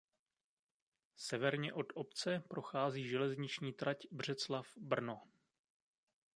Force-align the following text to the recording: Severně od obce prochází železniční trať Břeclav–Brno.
Severně 1.17 1.73
od 1.73 1.85
obce 1.93 2.43
prochází 2.47 3.07
železniční 3.07 3.73
trať 3.73 3.97
Břeclav–Brno. 4.11 5.21